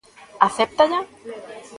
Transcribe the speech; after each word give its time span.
¿Acéptalla? 0.47 0.99